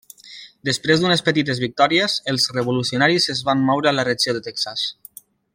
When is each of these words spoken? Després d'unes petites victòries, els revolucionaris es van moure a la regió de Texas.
Després 0.69 1.03
d'unes 1.03 1.21
petites 1.27 1.61
victòries, 1.65 2.17
els 2.33 2.49
revolucionaris 2.57 3.31
es 3.37 3.47
van 3.51 3.65
moure 3.71 3.93
a 3.93 3.97
la 3.99 4.11
regió 4.13 4.39
de 4.39 4.47
Texas. 4.51 4.91